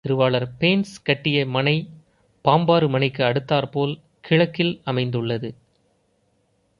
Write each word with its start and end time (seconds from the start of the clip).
திருவாளர் 0.05 0.47
பேன்ஸ் 0.59 0.93
கட்டிய 1.03 1.45
மனை 1.47 1.75
பாம்பாறு 2.45 2.89
மனைக்கு 2.89 3.23
அடுத்தாற் 3.23 3.71
போல், 3.71 3.93
கிழக்கில் 4.21 4.81
அமைந்துள்ளது. 4.83 5.49